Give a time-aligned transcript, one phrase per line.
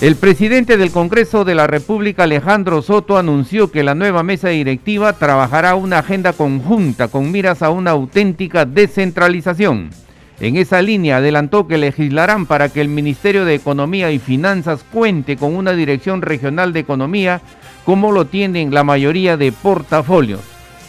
[0.00, 5.14] El presidente del Congreso de la República, Alejandro Soto, anunció que la nueva mesa directiva
[5.14, 9.90] trabajará una agenda conjunta con miras a una auténtica descentralización.
[10.38, 15.36] En esa línea adelantó que legislarán para que el Ministerio de Economía y Finanzas cuente
[15.36, 17.40] con una dirección regional de economía
[17.84, 20.42] como lo tienen la mayoría de portafolios.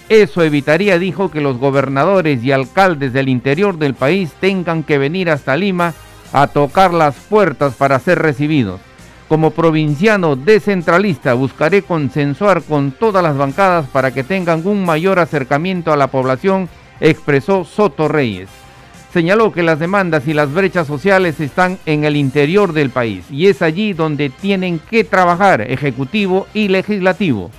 [0.09, 5.31] Eso evitaría, dijo, que los gobernadores y alcaldes del interior del país tengan que venir
[5.31, 5.95] hasta Lima
[6.31, 8.79] a tocar las puertas para ser recibidos.
[9.29, 15.93] Como provinciano descentralista buscaré consensuar con todas las bancadas para que tengan un mayor acercamiento
[15.93, 16.67] a la población,
[16.99, 18.49] expresó Soto Reyes.
[19.13, 23.45] Señaló que las demandas y las brechas sociales están en el interior del país y
[23.45, 27.51] es allí donde tienen que trabajar Ejecutivo y Legislativo.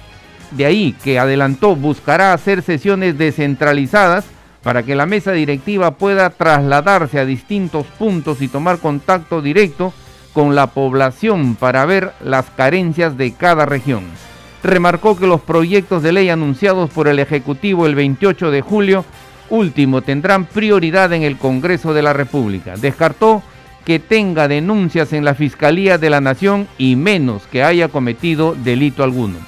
[0.50, 4.24] De ahí que adelantó buscará hacer sesiones descentralizadas
[4.64, 9.92] para que la mesa directiva pueda trasladarse a distintos puntos y tomar contacto directo
[10.33, 14.05] con la población para ver las carencias de cada región.
[14.62, 19.05] Remarcó que los proyectos de ley anunciados por el Ejecutivo el 28 de julio
[19.48, 22.75] último tendrán prioridad en el Congreso de la República.
[22.77, 23.42] Descartó
[23.84, 29.03] que tenga denuncias en la Fiscalía de la Nación y menos que haya cometido delito
[29.03, 29.39] alguno.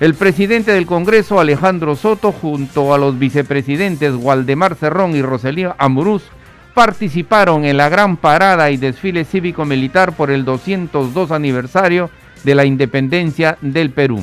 [0.00, 6.24] El presidente del Congreso, Alejandro Soto, junto a los vicepresidentes Waldemar Cerrón y Roselía Amuruz,
[6.74, 12.10] participaron en la gran parada y desfile cívico-militar por el 202 aniversario
[12.44, 14.22] de la independencia del Perú.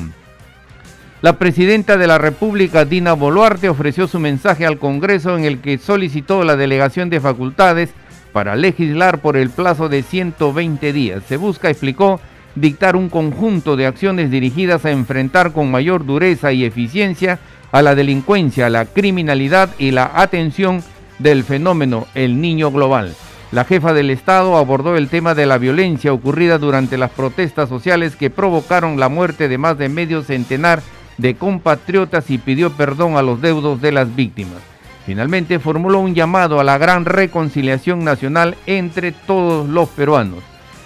[1.22, 5.78] La presidenta de la República, Dina Boluarte, ofreció su mensaje al Congreso en el que
[5.78, 7.90] solicitó la delegación de facultades
[8.32, 11.22] para legislar por el plazo de 120 días.
[11.28, 12.20] Se busca, explicó,
[12.54, 17.38] dictar un conjunto de acciones dirigidas a enfrentar con mayor dureza y eficiencia
[17.70, 20.82] a la delincuencia, la criminalidad y la atención
[21.20, 23.14] del fenómeno El Niño Global.
[23.52, 28.16] La jefa del Estado abordó el tema de la violencia ocurrida durante las protestas sociales
[28.16, 30.82] que provocaron la muerte de más de medio centenar
[31.18, 34.60] de compatriotas y pidió perdón a los deudos de las víctimas.
[35.04, 40.40] Finalmente formuló un llamado a la gran reconciliación nacional entre todos los peruanos.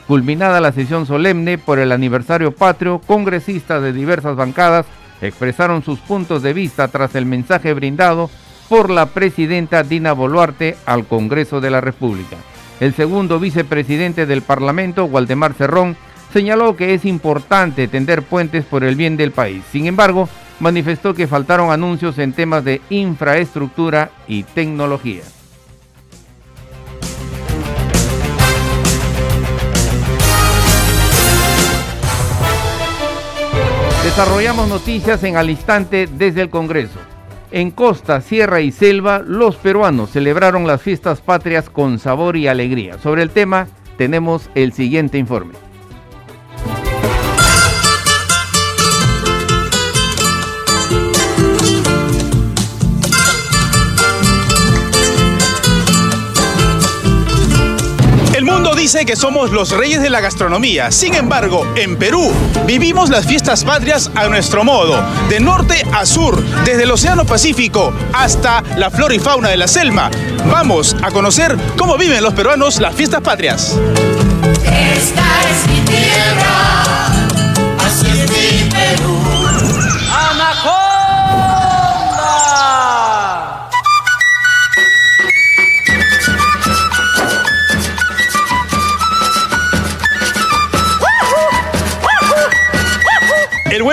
[0.06, 4.87] Culminada la sesión solemne por el aniversario patrio, congresistas de diversas bancadas
[5.21, 8.31] expresaron sus puntos de vista tras el mensaje brindado
[8.69, 12.36] por la presidenta Dina Boluarte al Congreso de la República.
[12.80, 15.97] El segundo vicepresidente del Parlamento, Waldemar Cerrón,
[16.32, 19.62] señaló que es importante tender puentes por el bien del país.
[19.70, 20.28] Sin embargo,
[20.60, 25.22] manifestó que faltaron anuncios en temas de infraestructura y tecnología.
[34.02, 37.03] Desarrollamos noticias en al instante desde el Congreso.
[37.54, 42.98] En costa, sierra y selva, los peruanos celebraron las fiestas patrias con sabor y alegría.
[42.98, 45.63] Sobre el tema, tenemos el siguiente informe.
[58.84, 60.91] Dice que somos los reyes de la gastronomía.
[60.91, 62.31] Sin embargo, en Perú
[62.67, 67.94] vivimos las fiestas patrias a nuestro modo, de norte a sur, desde el Océano Pacífico
[68.12, 70.11] hasta la flora y fauna de la selva.
[70.53, 73.75] Vamos a conocer cómo viven los peruanos las fiestas patrias.
[74.67, 76.84] Esta es mi tierra,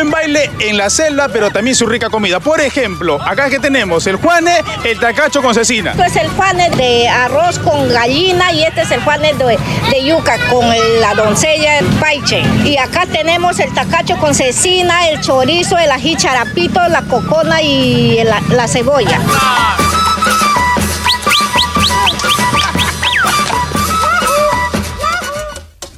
[0.01, 2.39] buen baile en la selva, pero también su rica comida.
[2.39, 5.92] Por ejemplo, acá que tenemos el juane, el tacacho con cecina.
[5.92, 10.38] Este es el juane de arroz con gallina y este es el juane de, yuca
[10.50, 10.65] con
[11.00, 12.42] la doncella paiche.
[12.65, 18.24] Y acá tenemos el tacacho con cecina, el chorizo, el ají charapito, la cocona y
[18.24, 19.19] la, la cebolla.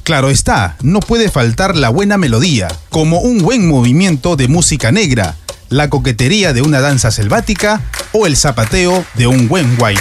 [0.04, 5.34] Claro está, no puede faltar la buena melodía, como un buen movimiento de música negra,
[5.70, 7.80] la coquetería de una danza selvática
[8.12, 9.96] o el zapateo de un buen guay.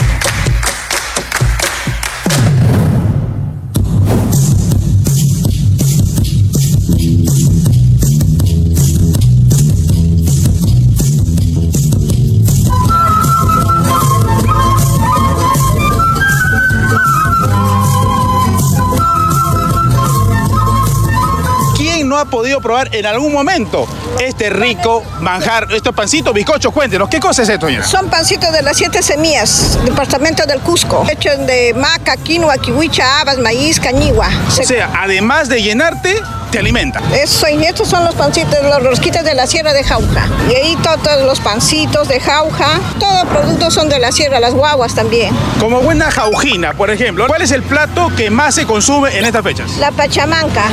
[22.54, 23.88] Podido probar en algún momento
[24.20, 27.88] este rico manjar, estos pancitos, bizcochos, cuéntenos, ¿qué cosa es esto, señora?
[27.88, 33.40] Son pancitos de las siete semillas, departamento del Cusco, hechos de maca, quinoa, kiwicha, habas,
[33.40, 34.30] maíz, cañigua.
[34.48, 36.22] O sea, además de llenarte,
[36.52, 37.02] te alimenta.
[37.16, 40.28] Eso, y estos son los pancitos, los rosquitas de la sierra de Jauja.
[40.50, 44.54] Y ahí todos los pancitos de Jauja, todos los productos son de la sierra, las
[44.54, 45.36] guaguas también.
[45.60, 49.44] Como buena jaujina, por ejemplo, ¿cuál es el plato que más se consume en estas
[49.44, 49.78] fechas?
[49.78, 50.66] La pachamanca.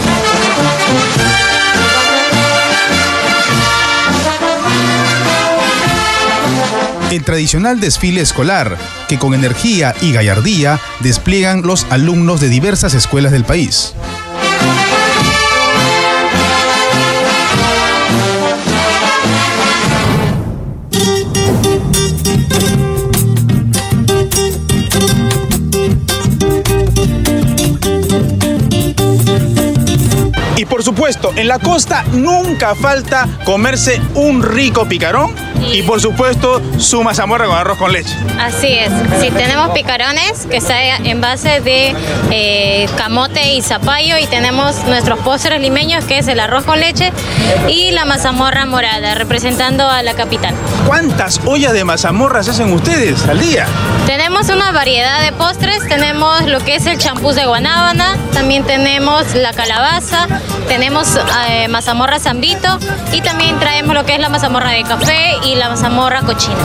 [7.10, 8.78] El tradicional desfile escolar
[9.08, 13.94] que con energía y gallardía despliegan los alumnos de diversas escuelas del país.
[30.56, 36.60] Y por supuesto, en la costa nunca falta comerse un rico picarón y por supuesto
[36.78, 38.14] su mazamorra con arroz con leche.
[38.38, 38.90] Así es.
[39.20, 41.94] Si tenemos picarones que está en base de
[42.30, 47.12] eh, camote y zapallo y tenemos nuestros postres limeños que es el arroz con leche
[47.68, 50.54] y la mazamorra morada representando a la capital.
[50.86, 53.66] ¿Cuántas ollas de mazamorras hacen ustedes al día?
[54.06, 59.34] Tenemos una variedad de postres, tenemos lo que es el champús de guanábana, también tenemos
[59.34, 60.26] la calabaza,
[60.68, 61.18] tenemos
[61.48, 62.78] eh, mazamorra zambito
[63.12, 66.56] y también traemos lo que es la mazamorra de café y la mazamorra cochina.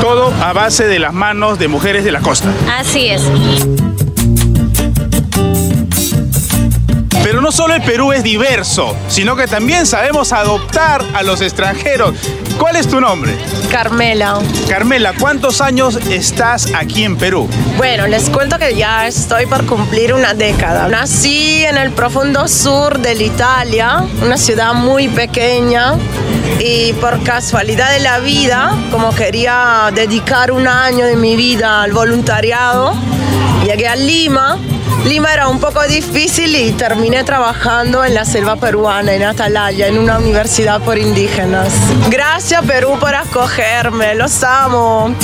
[0.00, 2.48] Todo a base de las manos de mujeres de la costa.
[2.78, 3.22] Así es.
[7.22, 12.14] Pero no solo el Perú es diverso, sino que también sabemos adoptar a los extranjeros.
[12.58, 13.36] ¿Cuál es tu nombre?
[13.70, 14.40] Carmela.
[14.68, 17.48] Carmela, ¿cuántos años estás aquí en Perú?
[17.76, 20.88] Bueno, les cuento que ya estoy por cumplir una década.
[20.88, 25.94] Nací en el profundo sur de Italia, una ciudad muy pequeña,
[26.58, 31.92] y por casualidad de la vida, como quería dedicar un año de mi vida al
[31.92, 32.94] voluntariado,
[33.64, 34.58] llegué a Lima
[35.04, 39.98] Lima era un poco difícil y terminé trabajando en la selva peruana, en Atalaya, en
[39.98, 41.72] una universidad por indígenas.
[42.10, 45.14] Gracias Perú por acogerme, los amo.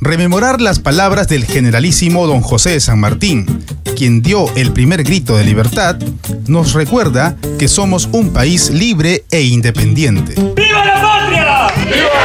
[0.00, 3.64] Rememorar las palabras del generalísimo don José de San Martín,
[3.94, 5.96] quien dio el primer grito de libertad,
[6.50, 10.34] nos recuerda que somos un país libre e independiente.
[10.34, 11.66] ¡Viva la patria!
[11.86, 12.20] ¡Viva!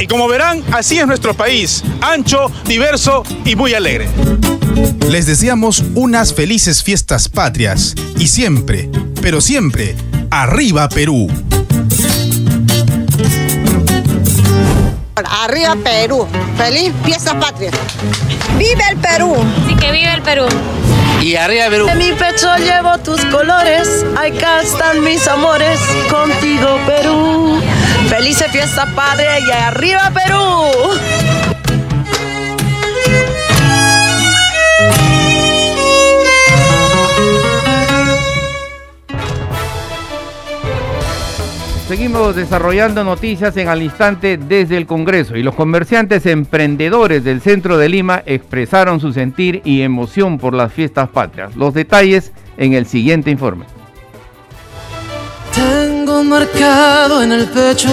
[0.00, 4.08] Y como verán, así es nuestro país, ancho, diverso y muy alegre.
[5.08, 8.90] Les deseamos unas felices fiestas patrias y siempre,
[9.22, 9.96] pero siempre,
[10.30, 11.28] arriba Perú.
[15.16, 16.26] Arriba Perú.
[16.56, 17.72] Feliz fiestas patrias.
[18.58, 19.36] ¡Vive el Perú!
[19.66, 20.46] Sí, que vive el Perú.
[21.22, 21.88] Y arriba Perú.
[21.88, 25.80] En mi pecho llevo tus colores, acá están mis amores,
[26.10, 27.60] contigo Perú.
[28.08, 30.70] Felices fiesta padre y arriba Perú.
[41.94, 47.78] Seguimos desarrollando noticias en al instante desde el Congreso y los comerciantes emprendedores del centro
[47.78, 51.54] de Lima expresaron su sentir y emoción por las fiestas patrias.
[51.54, 53.66] Los detalles en el siguiente informe.
[55.54, 57.90] Tengo marcado en el pecho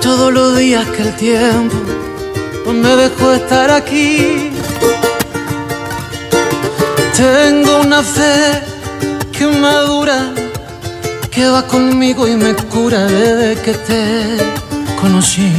[0.00, 1.74] todos los días que el tiempo
[2.72, 4.52] me dejó estar aquí.
[7.16, 8.62] Tengo una fe
[9.36, 10.32] que madura,
[11.34, 14.36] que va conmigo y me cura desde que te
[15.00, 15.50] conocí.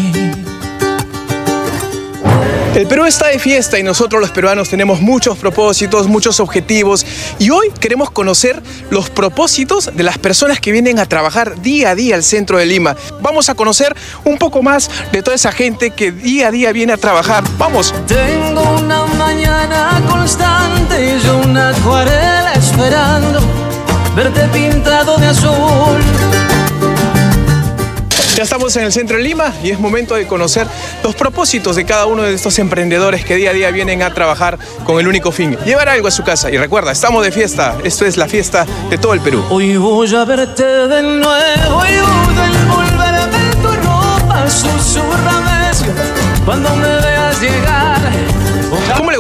[2.74, 7.05] El Perú está de fiesta y nosotros los peruanos tenemos muchos propósitos, muchos objetivos
[7.39, 11.96] y hoy queremos conocer los propósitos de las personas que vienen a trabajar día a
[11.96, 12.96] día al centro de Lima.
[13.22, 16.94] Vamos a conocer un poco más de toda esa gente que día a día viene
[16.94, 17.44] a trabajar.
[17.58, 17.94] ¡Vamos!
[18.08, 23.64] Tengo una mañana constante y una acuarela esperando
[24.15, 26.01] verte pintado de azul
[28.36, 30.67] ya estamos en el centro de Lima y es momento de conocer
[31.03, 34.60] los propósitos de cada uno de estos emprendedores que día a día vienen a trabajar
[34.84, 36.51] con el único fin, llevar algo a su casa.
[36.51, 39.41] Y recuerda, estamos de fiesta, esto es la fiesta de todo el Perú.
[39.50, 45.65] Hoy voy a verte de nuevo y volver a ver tu ropa, susurrame
[46.45, 47.95] cuando me veas llegar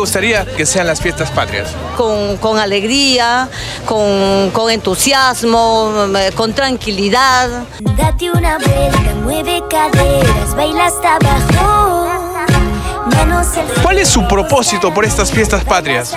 [0.05, 1.67] gustaría que sean las fiestas patrias?
[1.97, 3.49] Con, con alegría,
[3.87, 5.91] con, con, entusiasmo,
[6.35, 7.49] con tranquilidad.
[7.97, 12.11] Date una vuelta, mueve caderas, baila hasta abajo.
[13.81, 16.15] ¿Cuál es su propósito por estas fiestas patrias?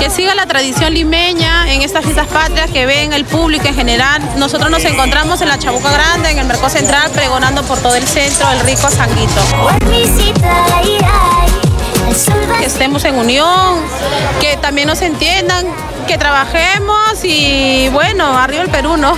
[0.00, 4.20] Que siga la tradición limeña en estas fiestas patrias, que ven el público en general.
[4.36, 8.06] Nosotros nos encontramos en la Chabuca Grande, en el Mercado Central, pregonando por todo el
[8.06, 9.42] centro el rico sanguito.
[12.58, 13.80] Que estemos en unión,
[14.38, 15.64] que también nos entiendan,
[16.06, 19.16] que trabajemos y bueno, arriba el Perú, ¿no?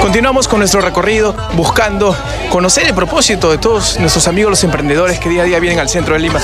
[0.00, 2.16] Continuamos con nuestro recorrido buscando
[2.50, 5.88] conocer el propósito de todos nuestros amigos los emprendedores que día a día vienen al
[5.88, 6.40] centro de Lima.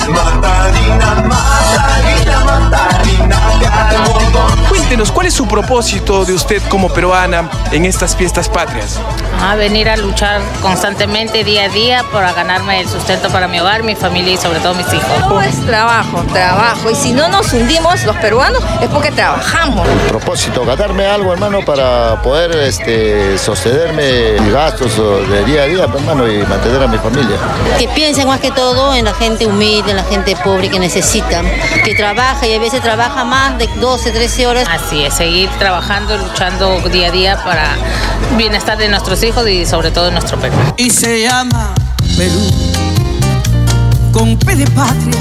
[4.68, 9.00] Cuéntenos, ¿cuál es su propósito de usted como peruana en estas fiestas patrias?
[9.40, 13.84] A venir a luchar constantemente día a día para ganarme el sustento para mi hogar,
[13.84, 15.28] mi familia y sobre todo mis hijos.
[15.28, 16.90] Todo es trabajo, trabajo.
[16.90, 19.86] Y si no nos hundimos los peruanos es porque trabajamos.
[20.08, 24.96] Propósito, ganarme algo, hermano, para poder este, sostenerme mis gastos
[25.30, 27.36] de día a día, hermano, y mantener a mi familia.
[27.78, 31.42] Que piensen más que todo en la gente humilde, en la gente pobre que necesita,
[31.84, 34.68] que trabaja y a veces trabaja más de 12, 13 horas.
[34.68, 37.76] Así es, seguir trabajando, luchando día a día para
[38.36, 40.56] bienestar de nuestros hijos y sobre todo nuestro Perú.
[40.78, 41.74] Y se llama
[42.16, 42.40] Perú,
[44.10, 45.20] con P de patria,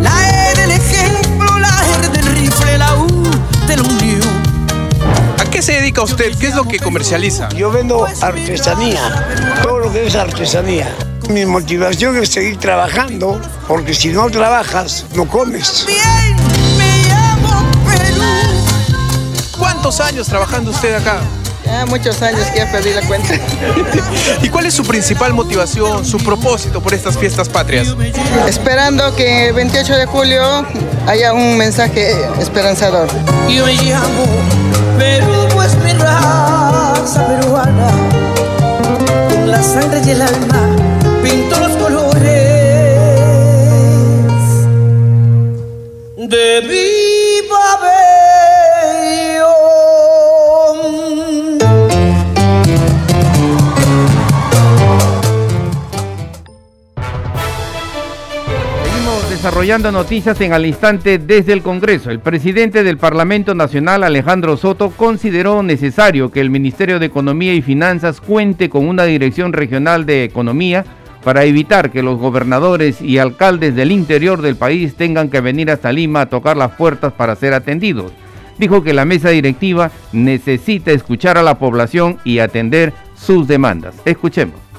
[0.00, 1.68] la E del ejemplo, la
[2.00, 3.22] R del rifle, la U
[3.68, 4.20] de la unión.
[5.38, 6.36] ¿A qué se dedica usted?
[6.36, 7.48] ¿Qué es lo que comercializa?
[7.50, 9.28] Yo vendo artesanía,
[9.62, 10.92] todo lo que es artesanía.
[11.30, 15.86] Mi motivación es seguir trabajando, porque si no trabajas, no comes.
[15.86, 16.36] Bien,
[16.76, 18.24] me llamo Perú.
[19.56, 21.20] ¿Cuántos años trabajando usted acá?
[21.64, 23.34] Ya muchos años que ya perdí la cuenta.
[24.42, 27.94] ¿Y cuál es su principal motivación, su propósito por estas fiestas patrias?
[28.46, 30.66] Esperando que el 28 de julio
[31.06, 33.08] haya un mensaje esperanzador.
[33.48, 34.24] Yo me llamo
[34.98, 37.90] Perú, pues mi raza peruana,
[39.30, 40.76] con la sangre y el alma
[41.22, 42.22] pinto los colores
[46.16, 46.91] de viva
[59.42, 62.12] desarrollando noticias en al instante desde el Congreso.
[62.12, 67.60] El presidente del Parlamento Nacional, Alejandro Soto, consideró necesario que el Ministerio de Economía y
[67.60, 70.84] Finanzas cuente con una dirección regional de economía
[71.24, 75.90] para evitar que los gobernadores y alcaldes del interior del país tengan que venir hasta
[75.90, 78.12] Lima a tocar las puertas para ser atendidos.
[78.58, 83.96] Dijo que la mesa directiva necesita escuchar a la población y atender sus demandas.
[84.04, 84.71] Escuchemos.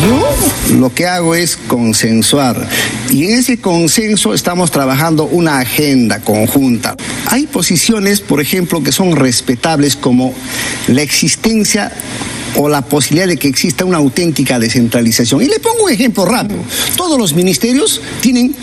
[0.00, 2.68] Yo lo que hago es consensuar
[3.10, 6.96] y en ese consenso estamos trabajando una agenda conjunta.
[7.26, 10.34] Hay posiciones, por ejemplo, que son respetables como
[10.88, 11.92] la existencia
[12.56, 15.42] o la posibilidad de que exista una auténtica descentralización.
[15.42, 16.60] Y le pongo un ejemplo rápido.
[16.96, 18.54] Todos los ministerios tienen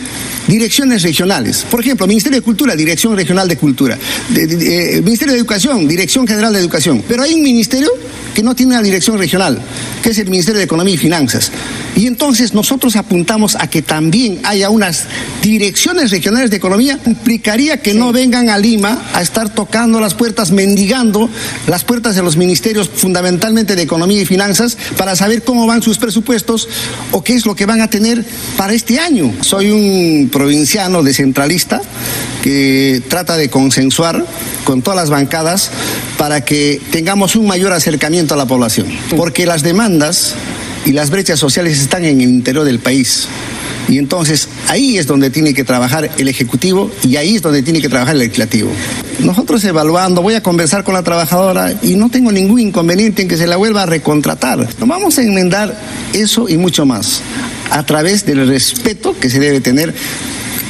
[0.50, 1.66] direcciones regionales.
[1.70, 3.98] Por ejemplo, Ministerio de Cultura, Dirección Regional de Cultura.
[4.30, 7.04] De, de, eh, Ministerio de Educación, Dirección General de Educación.
[7.08, 7.90] Pero hay un ministerio
[8.34, 9.60] que no tiene una dirección regional,
[10.02, 11.52] que es el Ministerio de Economía y Finanzas.
[11.96, 15.06] Y entonces nosotros apuntamos a que también haya unas
[15.42, 17.00] direcciones regionales de economía.
[17.06, 21.30] Implicaría que no vengan a Lima a estar tocando las puertas, mendigando
[21.68, 25.98] las puertas de los ministerios fundamentalmente de Economía y Finanzas para saber cómo van sus
[25.98, 26.70] presupuestos
[27.12, 28.24] o qué es lo que van a tener
[28.56, 29.34] para este año.
[29.42, 31.82] Soy un provinciano descentralista
[32.42, 34.26] que trata de consensuar
[34.64, 35.70] con todas las bancadas
[36.18, 38.88] para que tengamos un mayor acercamiento a la población.
[39.18, 40.36] Porque las demandas
[40.86, 43.28] y las brechas sociales están en el interior del país.
[43.90, 47.82] Y entonces ahí es donde tiene que trabajar el Ejecutivo y ahí es donde tiene
[47.82, 48.70] que trabajar el Legislativo.
[49.20, 53.36] Nosotros evaluando, voy a conversar con la trabajadora y no tengo ningún inconveniente en que
[53.36, 54.68] se la vuelva a recontratar.
[54.80, 55.76] Vamos a enmendar
[56.14, 57.22] eso y mucho más
[57.72, 59.94] a través del respeto que se debe tener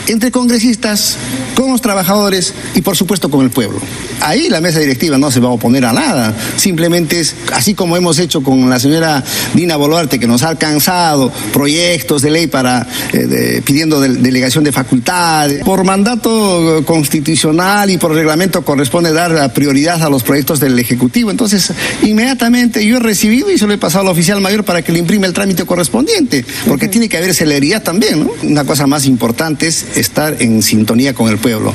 [0.09, 1.17] entre congresistas,
[1.55, 3.79] con los trabajadores y por supuesto con el pueblo.
[4.21, 7.95] Ahí la mesa directiva no se va a oponer a nada, simplemente es así como
[7.95, 9.23] hemos hecho con la señora
[9.53, 14.63] Dina Boluarte que nos ha alcanzado proyectos de ley para eh, de, pidiendo de, delegación
[14.63, 15.63] de facultades.
[15.63, 21.31] Por mandato constitucional y por reglamento corresponde dar prioridad a los proyectos del Ejecutivo.
[21.31, 21.71] Entonces,
[22.03, 24.99] inmediatamente yo he recibido y se lo he pasado al oficial mayor para que le
[24.99, 26.91] imprime el trámite correspondiente, porque uh -huh.
[26.91, 28.31] tiene que haber celeridad también, ¿no?
[28.43, 31.73] Una cosa más importante es estar en sintonía con el pueblo,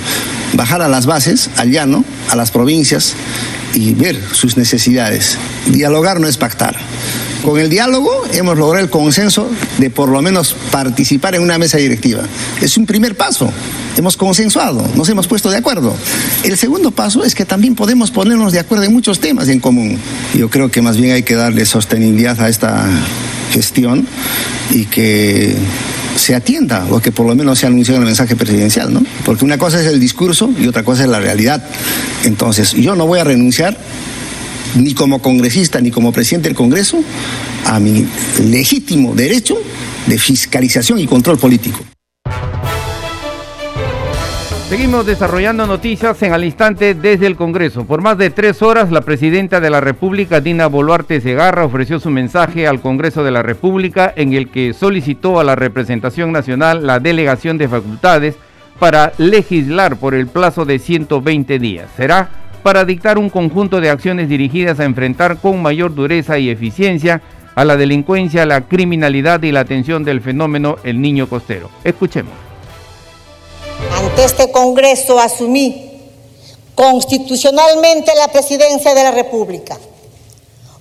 [0.54, 3.14] bajar a las bases, al llano, a las provincias
[3.74, 5.36] y ver sus necesidades.
[5.66, 6.76] Dialogar no es pactar.
[7.44, 11.76] Con el diálogo hemos logrado el consenso de por lo menos participar en una mesa
[11.76, 12.22] directiva.
[12.62, 13.52] Es un primer paso.
[13.98, 15.94] Hemos consensuado, nos hemos puesto de acuerdo.
[16.42, 19.98] El segundo paso es que también podemos ponernos de acuerdo en muchos temas en común.
[20.34, 22.86] Yo creo que más bien hay que darle sostenibilidad a esta
[23.52, 24.06] gestión
[24.70, 25.54] y que
[26.16, 29.02] se atienda lo que por lo menos se anunció en el mensaje presidencial, ¿no?
[29.24, 31.62] Porque una cosa es el discurso y otra cosa es la realidad.
[32.24, 33.76] Entonces, yo no voy a renunciar
[34.76, 37.02] ni como congresista ni como presidente del Congreso
[37.66, 38.06] a mi
[38.42, 39.56] legítimo derecho
[40.06, 41.80] de fiscalización y control político.
[44.74, 47.84] Seguimos desarrollando noticias en al instante desde el Congreso.
[47.84, 52.10] Por más de tres horas, la presidenta de la República, Dina Boluarte Segarra, ofreció su
[52.10, 56.98] mensaje al Congreso de la República en el que solicitó a la representación nacional la
[56.98, 58.34] delegación de facultades
[58.80, 61.88] para legislar por el plazo de 120 días.
[61.96, 62.30] Será
[62.64, 67.22] para dictar un conjunto de acciones dirigidas a enfrentar con mayor dureza y eficiencia
[67.54, 71.70] a la delincuencia, la criminalidad y la atención del fenómeno el niño costero.
[71.84, 72.43] Escuchemos.
[73.92, 76.00] Ante este Congreso asumí
[76.74, 79.78] constitucionalmente la presidencia de la República,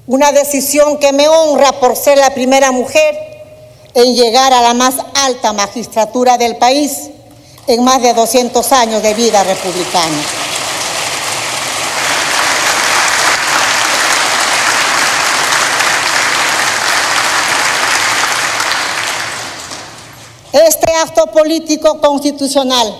[0.08, 3.16] una decisión que me honra por ser la primera mujer
[3.94, 7.10] en llegar a la más alta magistratura del país
[7.68, 10.18] en más de 200 años de vida republicana.
[20.52, 22.94] Este acto político constitucional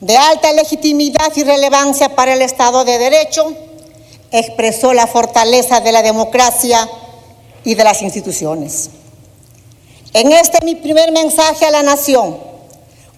[0.00, 3.52] de alta legitimidad y relevancia para el Estado de Derecho
[4.30, 6.88] expresó la fortaleza de la democracia
[7.64, 8.90] y de las instituciones.
[10.12, 12.36] En este mi primer mensaje a la nación,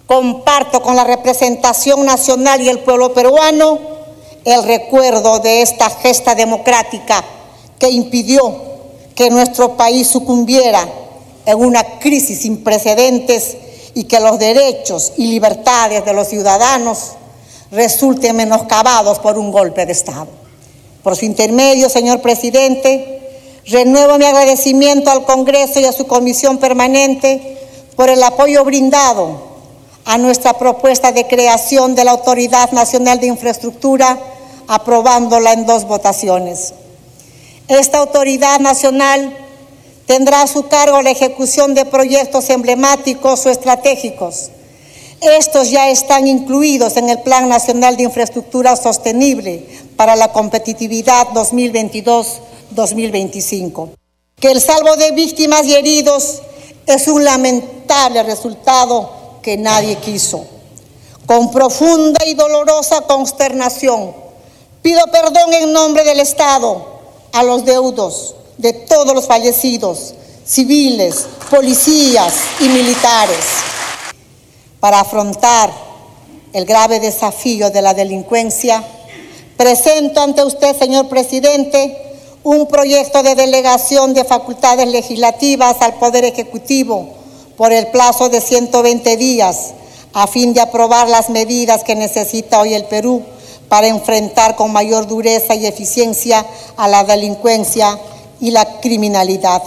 [0.07, 3.79] comparto con la representación nacional y el pueblo peruano
[4.45, 7.23] el recuerdo de esta gesta democrática
[7.79, 8.57] que impidió
[9.15, 10.89] que nuestro país sucumbiera
[11.45, 13.57] en una crisis sin precedentes
[13.99, 17.15] y que los derechos y libertades de los ciudadanos
[17.73, 20.29] resulten menoscabados por un golpe de Estado.
[21.03, 27.59] Por su intermedio, señor presidente, renuevo mi agradecimiento al Congreso y a su comisión permanente
[27.97, 29.43] por el apoyo brindado
[30.05, 34.17] a nuestra propuesta de creación de la Autoridad Nacional de Infraestructura,
[34.69, 36.73] aprobándola en dos votaciones.
[37.67, 39.37] Esta Autoridad Nacional
[40.09, 44.49] tendrá a su cargo la ejecución de proyectos emblemáticos o estratégicos.
[45.21, 53.91] Estos ya están incluidos en el Plan Nacional de Infraestructura Sostenible para la Competitividad 2022-2025.
[54.41, 56.41] Que el salvo de víctimas y heridos
[56.87, 59.11] es un lamentable resultado
[59.43, 60.47] que nadie quiso.
[61.27, 64.15] Con profunda y dolorosa consternación,
[64.81, 66.97] pido perdón en nombre del Estado
[67.33, 73.39] a los deudos, de todos los fallecidos, civiles, policías y militares,
[74.81, 75.73] para afrontar
[76.53, 78.85] el grave desafío de la delincuencia,
[79.57, 81.97] presento ante usted, señor presidente,
[82.43, 87.09] un proyecto de delegación de facultades legislativas al Poder Ejecutivo
[87.57, 89.75] por el plazo de 120 días
[90.15, 93.23] a fin de aprobar las medidas que necesita hoy el Perú
[93.69, 97.99] para enfrentar con mayor dureza y eficiencia a la delincuencia
[98.41, 99.63] y la criminalidad.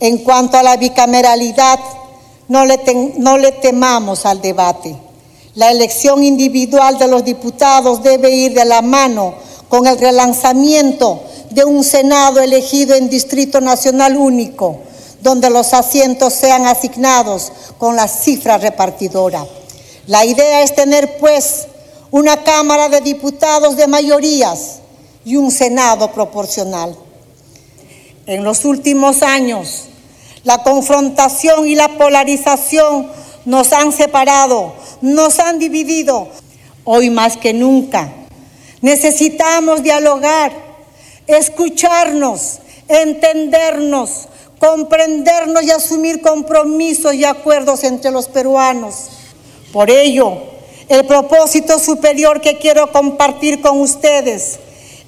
[0.00, 1.78] En cuanto a la bicameralidad,
[2.48, 2.80] no le,
[3.18, 4.96] no le temamos al debate.
[5.54, 9.34] La elección individual de los diputados debe ir de la mano
[9.68, 14.78] con el relanzamiento de un Senado elegido en Distrito Nacional único,
[15.20, 19.46] donde los asientos sean asignados con la cifra repartidora.
[20.06, 21.66] La idea es tener, pues,
[22.10, 24.80] una Cámara de Diputados de mayorías
[25.24, 26.96] y un Senado proporcional.
[28.26, 29.88] En los últimos años,
[30.44, 33.08] la confrontación y la polarización
[33.44, 36.28] nos han separado, nos han dividido.
[36.84, 38.12] Hoy más que nunca
[38.82, 40.52] necesitamos dialogar,
[41.26, 42.58] escucharnos,
[42.88, 49.08] entendernos, comprendernos y asumir compromisos y acuerdos entre los peruanos.
[49.72, 50.36] Por ello,
[50.88, 54.58] el propósito superior que quiero compartir con ustedes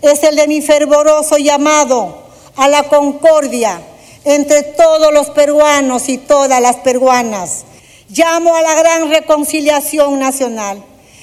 [0.01, 2.24] es el de mi fervoroso llamado
[2.57, 3.81] a la concordia
[4.25, 7.65] entre todos los peruanos y todas las peruanas.
[8.09, 10.83] Llamo a la gran reconciliación nacional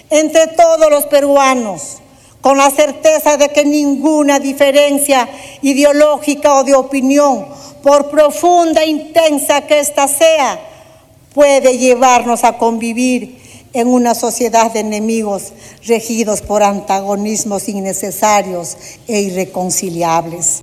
[0.09, 1.99] entre todos los peruanos,
[2.41, 5.29] con la certeza de que ninguna diferencia
[5.61, 7.47] ideológica o de opinión,
[7.81, 10.59] por profunda e intensa que ésta sea,
[11.33, 13.39] puede llevarnos a convivir
[13.73, 15.53] en una sociedad de enemigos
[15.85, 18.75] regidos por antagonismos innecesarios
[19.07, 20.61] e irreconciliables.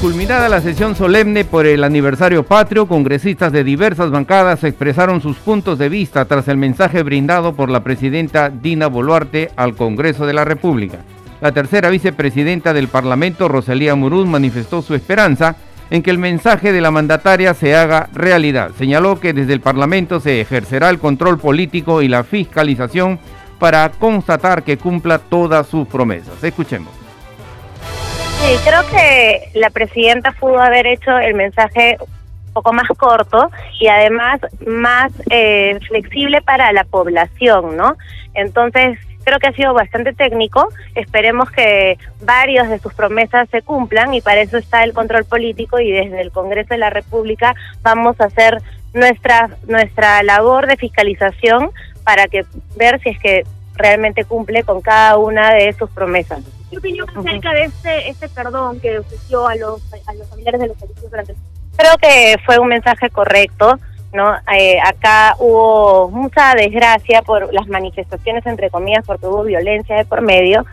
[0.00, 5.76] Culminada la sesión solemne por el aniversario patrio, congresistas de diversas bancadas expresaron sus puntos
[5.76, 10.44] de vista tras el mensaje brindado por la presidenta Dina Boluarte al Congreso de la
[10.44, 10.98] República.
[11.40, 15.56] La tercera vicepresidenta del Parlamento, Rosalía Muruz, manifestó su esperanza
[15.90, 18.70] en que el mensaje de la mandataria se haga realidad.
[18.78, 23.18] Señaló que desde el Parlamento se ejercerá el control político y la fiscalización
[23.58, 26.44] para constatar que cumpla todas sus promesas.
[26.44, 26.97] Escuchemos.
[28.40, 33.88] Sí, creo que la presidenta pudo haber hecho el mensaje un poco más corto y
[33.88, 37.96] además más eh, flexible para la población, ¿no?
[38.34, 40.68] Entonces, creo que ha sido bastante técnico.
[40.94, 45.80] Esperemos que varios de sus promesas se cumplan y para eso está el control político
[45.80, 48.62] y desde el Congreso de la República vamos a hacer
[48.94, 51.70] nuestra nuestra labor de fiscalización
[52.04, 52.46] para que
[52.76, 53.42] ver si es que
[53.74, 56.57] realmente cumple con cada una de sus promesas.
[56.70, 60.68] ¿Qué opinión acerca de este, este perdón que ofreció a los, a los familiares de
[60.68, 61.34] los fallecidos durante
[61.76, 63.78] Creo que fue un mensaje correcto,
[64.12, 64.36] ¿no?
[64.52, 70.20] Eh, acá hubo mucha desgracia por las manifestaciones, entre comillas, porque hubo violencia de por
[70.20, 70.66] medio,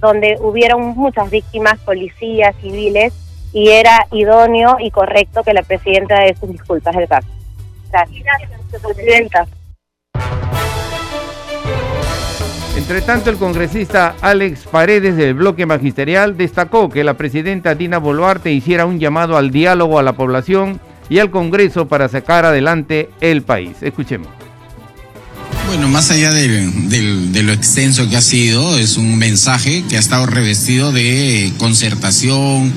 [0.00, 3.12] donde hubieron muchas víctimas, policías, civiles,
[3.52, 7.28] y era idóneo y correcto que la presidenta dé sus disculpas del caso.
[7.90, 8.22] Gracias.
[8.22, 9.46] Gracias, presidenta.
[12.88, 18.50] Entre tanto, el congresista Alex Paredes del bloque magisterial destacó que la presidenta Dina Boluarte
[18.50, 23.42] hiciera un llamado al diálogo a la población y al Congreso para sacar adelante el
[23.42, 23.76] país.
[23.82, 24.28] Escuchemos.
[25.66, 30.24] Bueno, más allá de, lo extenso que ha sido, es un mensaje que ha estado
[30.24, 32.72] revestido de concertación,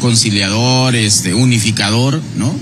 [0.00, 2.52] conciliador, este, unificador, ¿no?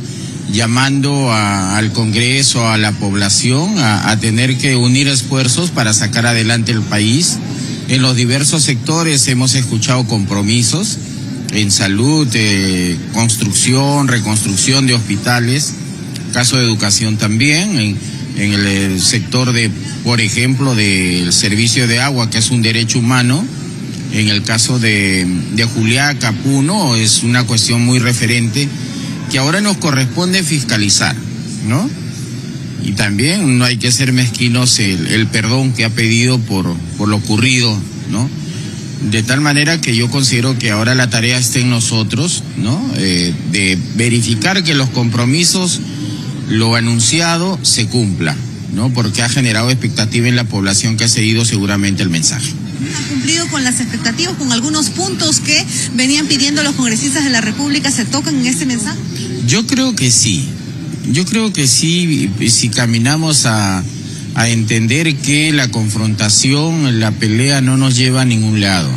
[0.53, 6.83] Llamando al Congreso, a la población, a, tener que unir esfuerzos para sacar adelante el
[6.83, 7.39] país.
[7.89, 10.99] En los diversos sectores hemos escuchado compromisos
[11.53, 15.75] en salud, eh, construcción, reconstrucción de hospitales,
[16.33, 17.79] caso de educación también,
[18.37, 19.71] en, el, sector de,
[20.03, 23.45] por ejemplo, del servicio de agua, que es un derecho humano.
[24.13, 28.69] En el caso de, de Juliá Capuno es una cuestión muy referente
[29.35, 31.17] que ahora nos corresponde fiscalizar,
[31.67, 31.91] ¿no?
[32.85, 37.17] Y también no hay que ser mezquinos el, perdón que ha pedido por, por lo
[37.17, 37.77] ocurrido,
[38.13, 38.31] ¿no?
[39.11, 42.81] De tal manera que yo considero que ahora la tarea está en nosotros, ¿no?
[42.97, 45.81] Eh, de verificar que los compromisos,
[46.49, 48.37] lo anunciado, se cumpla,
[48.73, 48.91] ¿no?
[48.91, 52.53] Porque ha generado expectativa en la población que ha seguido seguramente el mensaje
[52.93, 57.41] ha cumplido con las expectativas, con algunos puntos que venían pidiendo los congresistas de la
[57.41, 58.99] República, se tocan en este mensaje?
[59.47, 60.49] Yo creo que sí.
[61.13, 63.83] Yo creo que sí, si caminamos a,
[64.35, 68.91] a entender que la confrontación, la pelea no nos lleva a ningún lado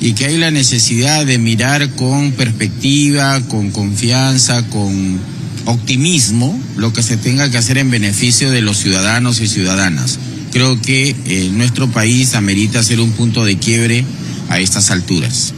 [0.00, 5.18] y que hay la necesidad de mirar con perspectiva, con confianza, con
[5.64, 10.18] optimismo lo que se tenga que hacer en beneficio de los ciudadanos y ciudadanas.
[10.56, 14.06] Creo que eh, nuestro país amerita ser un punto de quiebre
[14.48, 15.54] a estas alturas.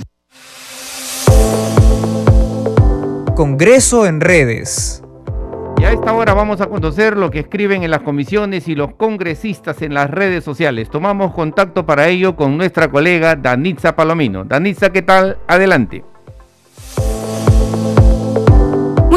[3.36, 5.00] Congreso en redes.
[5.80, 8.92] Y a esta hora vamos a conocer lo que escriben en las comisiones y los
[8.96, 10.90] congresistas en las redes sociales.
[10.90, 14.42] Tomamos contacto para ello con nuestra colega Danitza Palomino.
[14.42, 15.38] Danitza, ¿qué tal?
[15.46, 16.02] Adelante.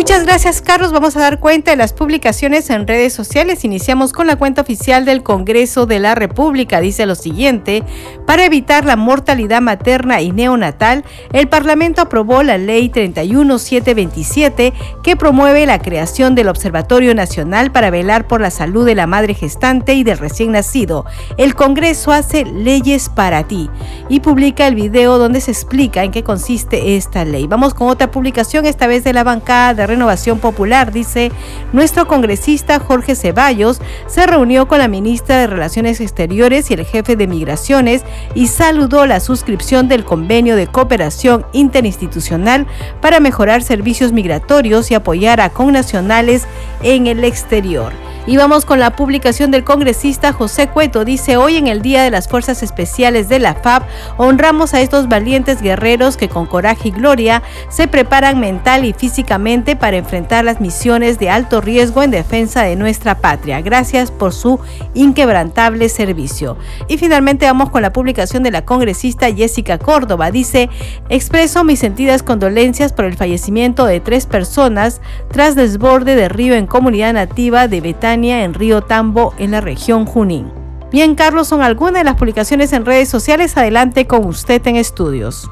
[0.01, 0.91] Muchas gracias, Carlos.
[0.91, 3.63] Vamos a dar cuenta de las publicaciones en redes sociales.
[3.63, 6.81] Iniciamos con la cuenta oficial del Congreso de la República.
[6.81, 7.83] Dice lo siguiente:
[8.25, 15.67] para evitar la mortalidad materna y neonatal, el Parlamento aprobó la Ley 31727 que promueve
[15.67, 20.03] la creación del Observatorio Nacional para velar por la salud de la madre gestante y
[20.03, 21.05] del recién nacido.
[21.37, 23.69] El Congreso hace leyes para ti
[24.09, 27.45] y publica el video donde se explica en qué consiste esta ley.
[27.45, 31.33] Vamos con otra publicación, esta vez de la bancada de Renovación Popular, dice,
[31.73, 37.17] nuestro congresista Jorge Ceballos se reunió con la ministra de Relaciones Exteriores y el jefe
[37.17, 42.67] de Migraciones y saludó la suscripción del convenio de cooperación interinstitucional
[43.01, 46.47] para mejorar servicios migratorios y apoyar a connacionales
[46.83, 47.91] en el exterior.
[48.27, 51.03] Y vamos con la publicación del congresista José Cueto.
[51.05, 53.81] Dice, hoy en el Día de las Fuerzas Especiales de la FAB,
[54.17, 59.75] honramos a estos valientes guerreros que con coraje y gloria se preparan mental y físicamente
[59.75, 63.59] para enfrentar las misiones de alto riesgo en defensa de nuestra patria.
[63.61, 64.59] Gracias por su
[64.93, 66.57] inquebrantable servicio.
[66.87, 70.29] Y finalmente vamos con la publicación de la congresista Jessica Córdoba.
[70.29, 70.69] Dice,
[71.09, 76.67] expreso mis sentidas condolencias por el fallecimiento de tres personas tras desborde de río en
[76.67, 80.51] comunidad nativa de Betania en Río Tambo, en la región Junín.
[80.91, 83.55] Bien, Carlos, son algunas de las publicaciones en redes sociales.
[83.55, 85.49] Adelante con usted en estudios.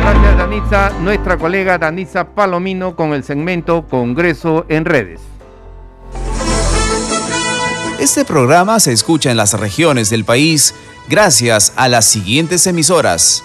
[0.00, 0.92] Gracias, Danisa.
[1.00, 5.20] Nuestra colega Danisa Palomino con el segmento Congreso en redes.
[8.00, 10.74] Este programa se escucha en las regiones del país
[11.08, 13.44] gracias a las siguientes emisoras.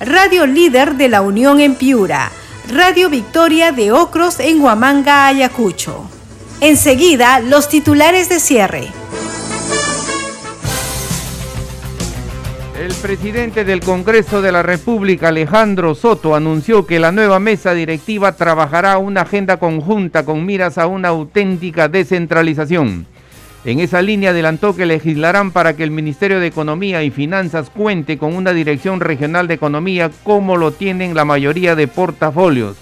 [0.00, 2.30] Radio Líder de la Unión en Piura,
[2.72, 6.10] Radio Victoria de Ocros en Huamanga, Ayacucho.
[6.60, 8.88] Enseguida, los titulares de cierre.
[12.78, 18.32] El presidente del Congreso de la República, Alejandro Soto, anunció que la nueva mesa directiva
[18.32, 23.06] trabajará una agenda conjunta con miras a una auténtica descentralización.
[23.64, 28.18] En esa línea adelantó que legislarán para que el Ministerio de Economía y Finanzas cuente
[28.18, 32.76] con una dirección regional de economía como lo tienen la mayoría de portafolios.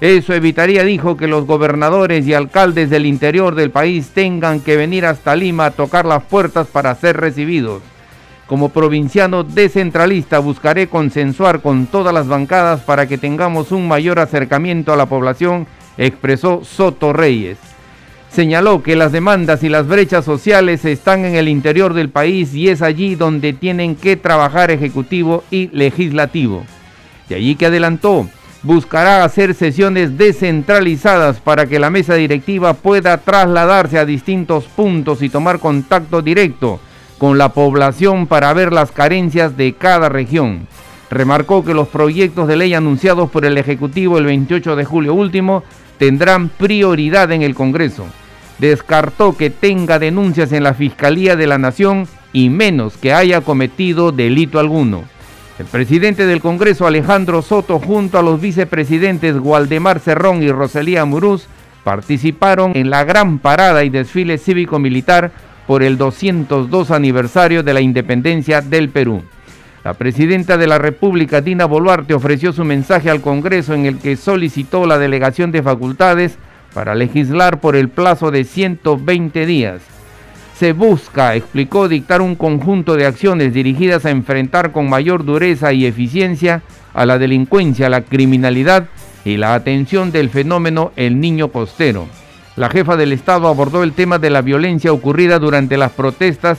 [0.00, 5.04] Eso evitaría, dijo, que los gobernadores y alcaldes del interior del país tengan que venir
[5.04, 7.82] hasta Lima a tocar las puertas para ser recibidos.
[8.46, 14.92] Como provinciano descentralista buscaré consensuar con todas las bancadas para que tengamos un mayor acercamiento
[14.92, 15.66] a la población,
[15.98, 17.58] expresó Soto Reyes.
[18.32, 22.68] Señaló que las demandas y las brechas sociales están en el interior del país y
[22.68, 26.64] es allí donde tienen que trabajar Ejecutivo y Legislativo.
[27.28, 28.28] De allí que adelantó,
[28.62, 35.28] buscará hacer sesiones descentralizadas para que la mesa directiva pueda trasladarse a distintos puntos y
[35.28, 36.78] tomar contacto directo
[37.18, 40.68] con la población para ver las carencias de cada región.
[41.10, 45.64] Remarcó que los proyectos de ley anunciados por el Ejecutivo el 28 de julio último
[45.98, 48.06] tendrán prioridad en el Congreso.
[48.60, 54.12] Descartó que tenga denuncias en la Fiscalía de la Nación y menos que haya cometido
[54.12, 55.04] delito alguno.
[55.58, 61.46] El presidente del Congreso Alejandro Soto junto a los vicepresidentes Gualdemar Cerrón y Rosalía Muruz
[61.84, 65.32] participaron en la gran parada y desfile cívico-militar
[65.66, 69.22] por el 202 aniversario de la independencia del Perú.
[69.84, 74.16] La presidenta de la República, Dina Boluarte, ofreció su mensaje al Congreso en el que
[74.16, 76.38] solicitó la delegación de facultades
[76.74, 79.82] para legislar por el plazo de 120 días.
[80.56, 85.86] Se busca, explicó, dictar un conjunto de acciones dirigidas a enfrentar con mayor dureza y
[85.86, 88.86] eficiencia a la delincuencia, la criminalidad
[89.24, 92.06] y la atención del fenómeno el niño costero.
[92.56, 96.58] La jefa del Estado abordó el tema de la violencia ocurrida durante las protestas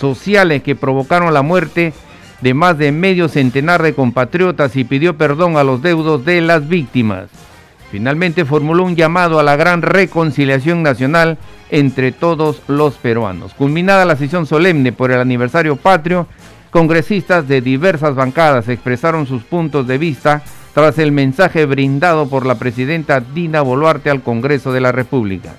[0.00, 1.92] sociales que provocaron la muerte
[2.40, 6.66] de más de medio centenar de compatriotas y pidió perdón a los deudos de las
[6.66, 7.28] víctimas.
[7.92, 11.36] Finalmente formuló un llamado a la gran reconciliación nacional
[11.70, 13.52] entre todos los peruanos.
[13.52, 16.26] Culminada la sesión solemne por el aniversario patrio,
[16.70, 20.40] congresistas de diversas bancadas expresaron sus puntos de vista
[20.72, 25.52] tras el mensaje brindado por la presidenta Dina Boluarte al Congreso de la República.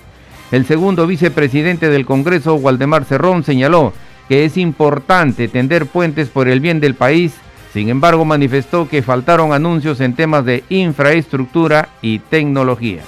[0.51, 3.93] El segundo vicepresidente del Congreso, Waldemar Cerrón, señaló
[4.27, 7.35] que es importante tender puentes por el bien del país,
[7.73, 13.01] sin embargo manifestó que faltaron anuncios en temas de infraestructura y tecnología.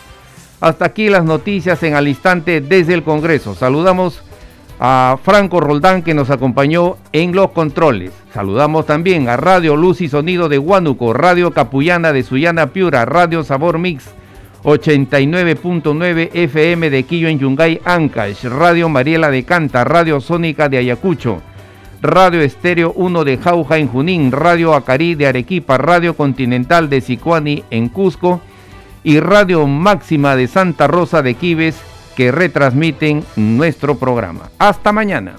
[0.59, 3.53] Hasta aquí las noticias en al instante desde el Congreso.
[3.53, 4.23] Saludamos
[4.79, 8.11] a Franco Roldán que nos acompañó en los controles.
[8.33, 13.43] Saludamos también a Radio Luz y Sonido de Huánuco, Radio Capullana de Suyana Piura, Radio
[13.43, 14.15] Sabor Mix
[14.65, 21.43] 89.9 FM de Quillo en Yungay, Ancash, Radio Mariela de Canta, Radio Sónica de Ayacucho,
[22.05, 27.63] Radio Estéreo 1 de Jauja en Junín, Radio Acarí de Arequipa, Radio Continental de Sicuani
[27.69, 28.41] en Cusco
[29.03, 31.75] y Radio Máxima de Santa Rosa de Quives
[32.15, 34.49] que retransmiten nuestro programa.
[34.57, 35.35] Hasta mañana.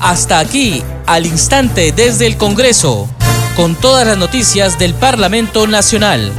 [0.00, 3.08] Hasta aquí, al instante desde el Congreso
[3.54, 6.32] con todas las noticias del Parlamento Nacional.